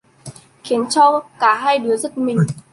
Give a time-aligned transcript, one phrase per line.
[0.63, 2.37] Khiến cho cả hai đứa giật mình